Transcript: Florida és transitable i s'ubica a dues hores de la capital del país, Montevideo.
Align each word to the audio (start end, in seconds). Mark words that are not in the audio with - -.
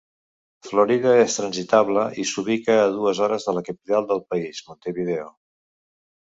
Florida 0.67 1.11
és 1.25 1.35
transitable 1.39 2.05
i 2.23 2.25
s'ubica 2.29 2.79
a 2.85 2.87
dues 2.95 3.21
hores 3.27 3.45
de 3.51 3.55
la 3.59 3.63
capital 3.69 4.09
del 4.13 4.25
país, 4.35 4.65
Montevideo. 4.71 5.29